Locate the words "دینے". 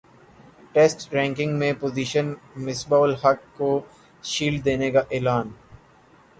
4.65-4.91